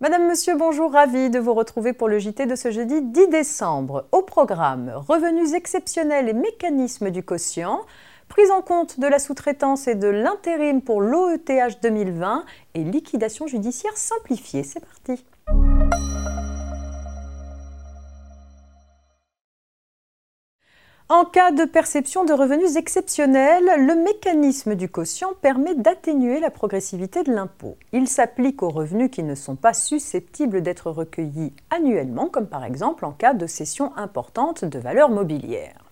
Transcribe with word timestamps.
Madame, 0.00 0.26
Monsieur, 0.26 0.56
bonjour, 0.56 0.92
ravi 0.92 1.30
de 1.30 1.38
vous 1.38 1.54
retrouver 1.54 1.92
pour 1.92 2.08
le 2.08 2.18
JT 2.18 2.46
de 2.46 2.56
ce 2.56 2.72
jeudi 2.72 3.00
10 3.00 3.28
décembre. 3.28 4.08
Au 4.10 4.22
programme, 4.22 4.92
revenus 4.92 5.52
exceptionnels 5.54 6.28
et 6.28 6.32
mécanismes 6.32 7.10
du 7.10 7.22
quotient, 7.22 7.80
prise 8.28 8.50
en 8.50 8.60
compte 8.60 8.98
de 8.98 9.06
la 9.06 9.20
sous-traitance 9.20 9.86
et 9.86 9.94
de 9.94 10.08
l'intérim 10.08 10.82
pour 10.82 11.00
l'OETH 11.00 11.80
2020 11.80 12.44
et 12.74 12.82
liquidation 12.82 13.46
judiciaire 13.46 13.96
simplifiée. 13.96 14.64
C'est 14.64 14.80
parti. 14.80 15.24
En 21.10 21.26
cas 21.26 21.52
de 21.52 21.66
perception 21.66 22.24
de 22.24 22.32
revenus 22.32 22.76
exceptionnels, 22.76 23.70
le 23.76 23.94
mécanisme 23.94 24.74
du 24.74 24.88
quotient 24.88 25.34
permet 25.42 25.74
d'atténuer 25.74 26.40
la 26.40 26.48
progressivité 26.48 27.22
de 27.22 27.30
l'impôt. 27.30 27.76
Il 27.92 28.08
s'applique 28.08 28.62
aux 28.62 28.70
revenus 28.70 29.10
qui 29.10 29.22
ne 29.22 29.34
sont 29.34 29.54
pas 29.54 29.74
susceptibles 29.74 30.62
d'être 30.62 30.90
recueillis 30.90 31.52
annuellement, 31.68 32.28
comme 32.28 32.46
par 32.46 32.64
exemple 32.64 33.04
en 33.04 33.12
cas 33.12 33.34
de 33.34 33.46
cession 33.46 33.94
importante 33.98 34.64
de 34.64 34.78
valeurs 34.78 35.10
mobilières. 35.10 35.84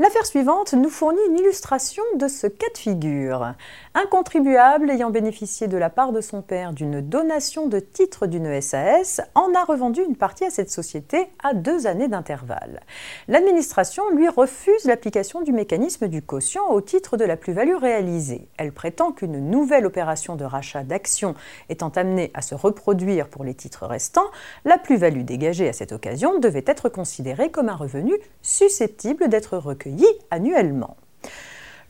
L'affaire 0.00 0.24
suivante 0.24 0.72
nous 0.72 0.88
fournit 0.88 1.20
une 1.28 1.40
illustration 1.40 2.02
de 2.16 2.26
ce 2.26 2.46
cas 2.46 2.70
de 2.72 2.78
figure. 2.78 3.52
Un 3.92 4.06
contribuable 4.10 4.88
ayant 4.88 5.10
bénéficié 5.10 5.68
de 5.68 5.76
la 5.76 5.90
part 5.90 6.12
de 6.12 6.22
son 6.22 6.40
père 6.40 6.72
d'une 6.72 7.02
donation 7.02 7.66
de 7.66 7.80
titre 7.80 8.26
d'une 8.26 8.62
SAS 8.62 9.20
en 9.34 9.52
a 9.54 9.62
revendu 9.62 10.00
une 10.00 10.16
partie 10.16 10.46
à 10.46 10.50
cette 10.50 10.70
société 10.70 11.26
à 11.44 11.52
deux 11.52 11.86
années 11.86 12.08
d'intervalle. 12.08 12.80
L'administration 13.28 14.02
lui 14.14 14.26
refuse 14.30 14.86
l'application 14.86 15.42
du 15.42 15.52
mécanisme 15.52 16.08
du 16.08 16.22
quotient 16.22 16.70
au 16.70 16.80
titre 16.80 17.18
de 17.18 17.26
la 17.26 17.36
plus-value 17.36 17.76
réalisée. 17.76 18.48
Elle 18.56 18.72
prétend 18.72 19.12
qu'une 19.12 19.50
nouvelle 19.50 19.84
opération 19.84 20.34
de 20.34 20.46
rachat 20.46 20.82
d'actions 20.82 21.34
étant 21.68 21.90
amenée 21.90 22.30
à 22.32 22.40
se 22.40 22.54
reproduire 22.54 23.28
pour 23.28 23.44
les 23.44 23.52
titres 23.52 23.84
restants, 23.84 24.30
la 24.64 24.78
plus-value 24.78 25.24
dégagée 25.24 25.68
à 25.68 25.74
cette 25.74 25.92
occasion 25.92 26.38
devait 26.38 26.64
être 26.66 26.88
considérée 26.88 27.50
comme 27.50 27.68
un 27.68 27.76
revenu 27.76 28.14
susceptible 28.40 29.28
d'être 29.28 29.58
recueilli 29.58 29.89
annuellement. 30.30 30.96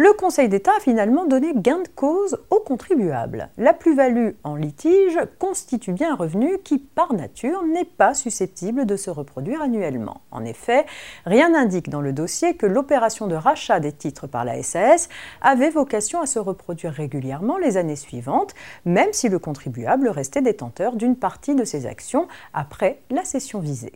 Le 0.00 0.12
Conseil 0.12 0.48
d'État 0.48 0.70
a 0.76 0.80
finalement 0.80 1.24
donné 1.24 1.52
gain 1.56 1.80
de 1.80 1.88
cause 1.88 2.38
aux 2.50 2.60
contribuables. 2.60 3.48
La 3.58 3.72
plus-value 3.72 4.28
en 4.44 4.54
litige 4.54 5.18
constitue 5.40 5.90
bien 5.90 6.12
un 6.12 6.14
revenu 6.14 6.58
qui, 6.62 6.78
par 6.78 7.12
nature, 7.14 7.64
n'est 7.64 7.84
pas 7.84 8.14
susceptible 8.14 8.86
de 8.86 8.94
se 8.94 9.10
reproduire 9.10 9.60
annuellement. 9.60 10.20
En 10.30 10.44
effet, 10.44 10.86
rien 11.26 11.48
n'indique 11.48 11.90
dans 11.90 12.00
le 12.00 12.12
dossier 12.12 12.54
que 12.54 12.64
l'opération 12.64 13.26
de 13.26 13.34
rachat 13.34 13.80
des 13.80 13.90
titres 13.90 14.28
par 14.28 14.44
la 14.44 14.62
SAS 14.62 15.08
avait 15.40 15.70
vocation 15.70 16.20
à 16.20 16.26
se 16.26 16.38
reproduire 16.38 16.92
régulièrement 16.92 17.58
les 17.58 17.76
années 17.76 17.96
suivantes, 17.96 18.54
même 18.84 19.12
si 19.12 19.28
le 19.28 19.40
contribuable 19.40 20.08
restait 20.10 20.42
détenteur 20.42 20.94
d'une 20.94 21.16
partie 21.16 21.56
de 21.56 21.64
ses 21.64 21.86
actions 21.86 22.28
après 22.54 23.00
la 23.10 23.24
cession 23.24 23.58
visée. 23.58 23.94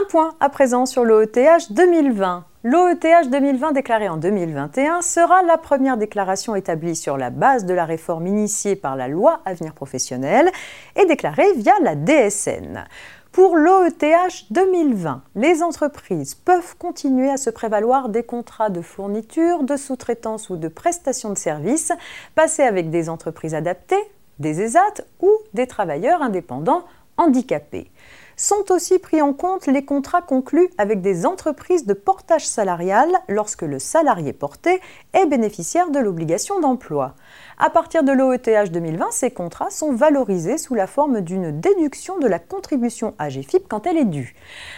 Un 0.00 0.04
point 0.04 0.34
à 0.38 0.48
présent 0.48 0.86
sur 0.86 1.04
l'OETH 1.04 1.72
2020. 1.72 2.44
L'OETH 2.62 3.30
2020 3.30 3.72
déclaré 3.72 4.08
en 4.08 4.16
2021 4.16 5.02
sera 5.02 5.42
la 5.42 5.56
première 5.56 5.96
déclaration 5.96 6.54
établie 6.54 6.94
sur 6.94 7.16
la 7.16 7.30
base 7.30 7.64
de 7.64 7.74
la 7.74 7.84
réforme 7.84 8.26
initiée 8.26 8.76
par 8.76 8.94
la 8.94 9.08
loi 9.08 9.40
Avenir 9.44 9.72
professionnel 9.72 10.50
et 10.94 11.06
déclarée 11.06 11.52
via 11.54 11.72
la 11.82 11.96
DSN. 11.96 12.84
Pour 13.32 13.56
l'OETH 13.56 14.52
2020, 14.52 15.22
les 15.34 15.62
entreprises 15.62 16.34
peuvent 16.34 16.76
continuer 16.76 17.30
à 17.30 17.36
se 17.36 17.50
prévaloir 17.50 18.08
des 18.08 18.22
contrats 18.22 18.70
de 18.70 18.82
fourniture, 18.82 19.64
de 19.64 19.76
sous-traitance 19.76 20.48
ou 20.50 20.56
de 20.56 20.68
prestation 20.68 21.30
de 21.30 21.38
services 21.38 21.92
passés 22.36 22.62
avec 22.62 22.90
des 22.90 23.08
entreprises 23.08 23.54
adaptées, 23.54 23.96
des 24.38 24.60
ESAT 24.60 25.02
ou 25.20 25.30
des 25.54 25.66
travailleurs 25.66 26.22
indépendants 26.22 26.84
handicapés 27.16 27.90
sont 28.38 28.70
aussi 28.70 29.00
pris 29.00 29.20
en 29.20 29.32
compte 29.32 29.66
les 29.66 29.84
contrats 29.84 30.22
conclus 30.22 30.70
avec 30.78 31.00
des 31.00 31.26
entreprises 31.26 31.84
de 31.86 31.92
portage 31.92 32.46
salarial 32.46 33.10
lorsque 33.28 33.62
le 33.62 33.80
salarié 33.80 34.32
porté 34.32 34.80
est 35.12 35.26
bénéficiaire 35.26 35.90
de 35.90 35.98
l'obligation 35.98 36.60
d'emploi. 36.60 37.14
À 37.58 37.68
partir 37.68 38.04
de 38.04 38.12
l'OETH 38.12 38.70
2020, 38.70 39.06
ces 39.10 39.32
contrats 39.32 39.70
sont 39.70 39.92
valorisés 39.92 40.56
sous 40.56 40.76
la 40.76 40.86
forme 40.86 41.20
d'une 41.20 41.60
déduction 41.60 42.16
de 42.18 42.28
la 42.28 42.38
contribution 42.38 43.14
AGFIP 43.18 43.66
quand 43.68 43.86
elle 43.88 43.96
est 43.96 44.04
due. 44.04 44.36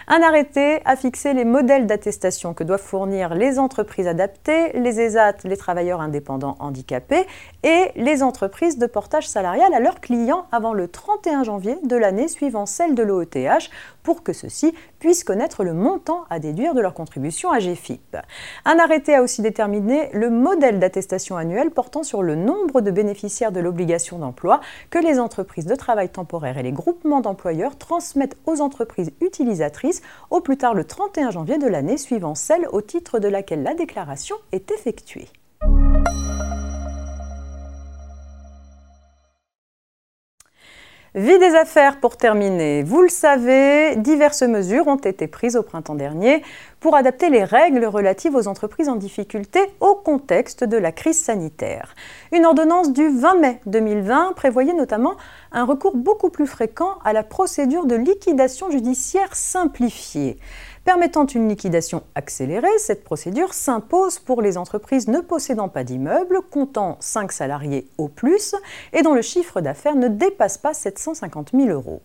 Un 0.08 0.22
arrêté 0.22 0.80
a 0.86 0.96
fixé 0.96 1.34
les 1.34 1.44
modèles 1.44 1.86
d'attestation 1.86 2.54
que 2.54 2.64
doivent 2.64 2.80
fournir 2.80 3.34
les 3.34 3.58
entreprises 3.58 4.06
adaptées, 4.06 4.72
les 4.72 4.98
ESAT, 4.98 5.44
les 5.44 5.58
travailleurs 5.58 6.00
indépendants 6.00 6.56
handicapés 6.60 7.26
et 7.62 7.90
les 7.96 8.22
entreprises 8.22 8.78
de 8.78 8.86
portage 8.86 9.28
salarial 9.28 9.74
à 9.74 9.80
leurs 9.80 10.00
clients 10.00 10.46
avant 10.50 10.72
le 10.72 10.88
31 10.88 11.44
janvier 11.44 11.76
de 11.84 11.96
l'année 11.96 12.28
suivant 12.28 12.64
celle 12.64 12.94
de 12.94 13.02
l'OETH 13.02 13.49
pour 14.02 14.22
que 14.22 14.32
ceux-ci 14.32 14.74
puissent 14.98 15.24
connaître 15.24 15.64
le 15.64 15.72
montant 15.72 16.24
à 16.30 16.38
déduire 16.38 16.74
de 16.74 16.80
leur 16.80 16.94
contribution 16.94 17.50
à 17.50 17.58
GFIP. 17.58 18.16
Un 18.64 18.78
arrêté 18.78 19.14
a 19.14 19.22
aussi 19.22 19.42
déterminé 19.42 20.10
le 20.12 20.30
modèle 20.30 20.78
d'attestation 20.78 21.36
annuelle 21.36 21.70
portant 21.70 22.02
sur 22.02 22.22
le 22.22 22.34
nombre 22.34 22.80
de 22.80 22.90
bénéficiaires 22.90 23.52
de 23.52 23.60
l'obligation 23.60 24.18
d'emploi 24.18 24.60
que 24.90 24.98
les 24.98 25.18
entreprises 25.18 25.66
de 25.66 25.74
travail 25.74 26.08
temporaire 26.08 26.58
et 26.58 26.62
les 26.62 26.72
groupements 26.72 27.20
d'employeurs 27.20 27.76
transmettent 27.76 28.36
aux 28.46 28.60
entreprises 28.60 29.12
utilisatrices 29.20 30.02
au 30.30 30.40
plus 30.40 30.56
tard 30.56 30.74
le 30.74 30.84
31 30.84 31.30
janvier 31.30 31.58
de 31.58 31.66
l'année 31.66 31.98
suivant 31.98 32.34
celle 32.34 32.66
au 32.72 32.80
titre 32.80 33.18
de 33.18 33.28
laquelle 33.28 33.62
la 33.62 33.74
déclaration 33.74 34.36
est 34.52 34.70
effectuée. 34.70 35.28
Vie 41.16 41.40
des 41.40 41.56
affaires 41.56 41.98
pour 41.98 42.16
terminer. 42.16 42.84
Vous 42.84 43.02
le 43.02 43.08
savez, 43.08 43.96
diverses 43.96 44.44
mesures 44.44 44.86
ont 44.86 44.94
été 44.94 45.26
prises 45.26 45.56
au 45.56 45.64
printemps 45.64 45.96
dernier 45.96 46.40
pour 46.78 46.94
adapter 46.94 47.30
les 47.30 47.42
règles 47.42 47.84
relatives 47.84 48.36
aux 48.36 48.46
entreprises 48.46 48.88
en 48.88 48.94
difficulté 48.94 49.58
au 49.80 49.96
contexte 49.96 50.62
de 50.62 50.76
la 50.76 50.92
crise 50.92 51.20
sanitaire. 51.20 51.96
Une 52.30 52.46
ordonnance 52.46 52.92
du 52.92 53.08
20 53.08 53.34
mai 53.40 53.60
2020 53.66 54.34
prévoyait 54.36 54.72
notamment 54.72 55.16
un 55.50 55.64
recours 55.64 55.96
beaucoup 55.96 56.30
plus 56.30 56.46
fréquent 56.46 56.98
à 57.04 57.12
la 57.12 57.24
procédure 57.24 57.86
de 57.86 57.96
liquidation 57.96 58.70
judiciaire 58.70 59.34
simplifiée. 59.34 60.38
Permettant 60.90 61.24
une 61.24 61.48
liquidation 61.48 62.02
accélérée, 62.16 62.66
cette 62.78 63.04
procédure 63.04 63.54
s'impose 63.54 64.18
pour 64.18 64.42
les 64.42 64.58
entreprises 64.58 65.06
ne 65.06 65.20
possédant 65.20 65.68
pas 65.68 65.84
d'immeubles, 65.84 66.40
comptant 66.50 66.96
5 66.98 67.30
salariés 67.30 67.86
au 67.96 68.08
plus 68.08 68.56
et 68.92 69.02
dont 69.02 69.14
le 69.14 69.22
chiffre 69.22 69.60
d'affaires 69.60 69.94
ne 69.94 70.08
dépasse 70.08 70.58
pas 70.58 70.74
750 70.74 71.52
000 71.54 71.68
euros. 71.68 72.02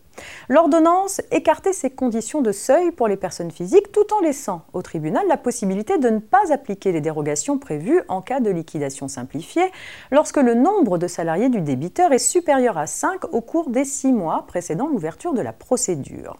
L'ordonnance 0.50 1.20
écartait 1.32 1.74
ces 1.74 1.90
conditions 1.90 2.44
de 2.44 2.52
seuil 2.52 2.92
pour 2.92 3.08
les 3.08 3.18
personnes 3.18 3.52
physiques 3.52 3.92
tout 3.92 4.06
en 4.14 4.22
laissant 4.22 4.62
au 4.74 4.84
tribunal 4.84 5.26
la 5.28 5.38
possibilité 5.38 5.98
de 5.98 6.10
ne 6.10 6.20
pas 6.20 6.54
appliquer 6.54 6.92
les 6.92 7.02
dérogations 7.02 7.58
prévues 7.58 8.02
en 8.08 8.22
cas 8.22 8.40
de 8.40 8.52
liquidation 8.52 9.08
simplifiée 9.08 9.72
lorsque 10.12 10.38
le 10.38 10.54
nombre 10.54 11.00
de 11.00 11.08
salariés 11.08 11.50
du 11.50 11.62
débiteur 11.62 12.14
est 12.14 12.20
supérieur 12.20 12.78
à 12.78 12.86
5 12.86 13.34
au 13.34 13.42
cours 13.42 13.72
des 13.72 13.84
6 13.84 14.14
mois 14.14 14.46
précédant 14.48 14.88
l'ouverture 14.88 15.34
de 15.34 15.42
la 15.42 15.54
procédure. 15.54 16.38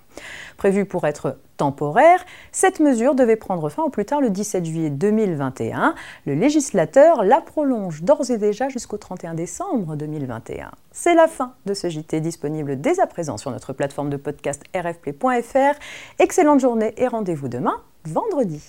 Prévue 0.58 0.86
pour 0.86 1.06
être 1.06 1.38
temporaire, 1.58 2.26
cette 2.52 2.80
mesure 2.80 3.16
devait 3.16 3.36
prendre 3.36 3.70
fin 3.70 3.84
au 3.84 3.90
plus 3.90 4.06
tard 4.06 4.22
le 4.22 4.30
17 4.30 4.66
juillet 4.66 4.90
2021. 4.90 5.96
Le 6.26 6.34
législateur 6.34 7.24
la 7.24 7.42
prolonge 7.42 8.04
d'ores 8.04 8.30
et 8.32 8.38
déjà 8.38 8.70
jusqu'au 8.70 8.98
31 8.98 9.34
décembre 9.34 9.96
2021. 9.96 10.72
C'est 10.92 11.16
la 11.16 11.28
fin 11.28 11.54
de 11.66 11.74
ce 11.74 11.90
JT 11.90 12.22
disponible 12.22 12.80
dès 12.80 13.00
à 13.00 13.08
présent 13.08 13.38
sur 13.38 13.52
notre 13.52 13.74
plateforme 13.74 14.10
de 14.10 14.18
podcast 14.18 14.64
rfp.fr. 14.76 15.80
Excellente 16.20 16.60
journée 16.60 16.94
et 16.98 17.08
rendez-vous 17.08 17.48
demain, 17.48 17.82
vendredi. 18.06 18.62